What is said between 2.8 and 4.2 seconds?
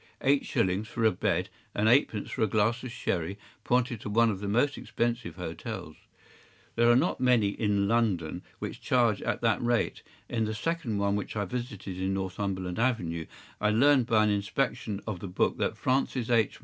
of sherry pointed to